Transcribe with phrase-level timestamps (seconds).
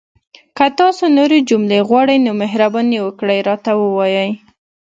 [0.57, 4.31] که تاسو نورې جملې غواړئ، نو مهرباني وکړئ راته ووایئ!